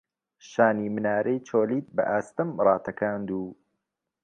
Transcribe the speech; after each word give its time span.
شانی 0.49 0.87
منارەی 0.95 1.43
چۆلیت 1.47 1.87
بە 1.95 2.03
ئاستەم 2.11 2.49
ڕاتەکاند 2.65 3.27
و 3.37 3.41